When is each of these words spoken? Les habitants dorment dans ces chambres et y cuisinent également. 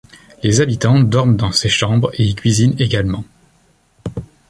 Les 0.41 0.61
habitants 0.61 0.99
dorment 0.99 1.37
dans 1.37 1.51
ces 1.51 1.69
chambres 1.69 2.09
et 2.15 2.23
y 2.23 2.33
cuisinent 2.33 2.73
également. 2.79 3.23